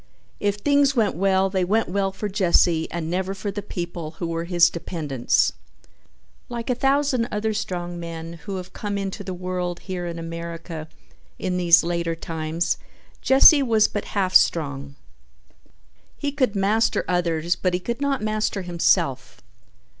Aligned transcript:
If 0.39 0.55
things 0.55 0.95
went 0.95 1.15
well 1.15 1.47
they 1.51 1.63
went 1.63 1.87
well 1.87 2.11
for 2.11 2.27
Jesse 2.27 2.89
and 2.89 3.07
never 3.07 3.35
for 3.35 3.51
the 3.51 3.61
people 3.61 4.15
who 4.17 4.25
were 4.25 4.45
his 4.45 4.67
dependents. 4.71 5.53
Like 6.49 6.71
a 6.71 6.73
thousand 6.73 7.27
other 7.31 7.53
strong 7.53 7.99
men 7.99 8.39
who 8.47 8.55
have 8.55 8.73
come 8.73 8.97
into 8.97 9.23
the 9.23 9.35
world 9.35 9.81
here 9.81 10.07
in 10.07 10.17
America 10.17 10.87
in 11.37 11.57
these 11.57 11.83
later 11.83 12.15
times, 12.15 12.79
Jesse 13.21 13.61
was 13.61 13.87
but 13.87 14.05
half 14.17 14.33
strong. 14.33 14.95
He 16.17 16.31
could 16.31 16.55
master 16.55 17.05
others 17.07 17.55
but 17.55 17.75
he 17.75 17.79
could 17.79 18.01
not 18.01 18.23
master 18.23 18.63
himself. 18.63 19.39